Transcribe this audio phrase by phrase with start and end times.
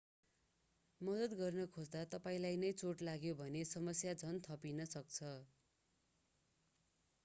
[1.01, 5.31] मद्दत गर्न खोज्दा तपाईंलाई नै चोट लाग्यो भने समस्या झन् थपिन सक्छ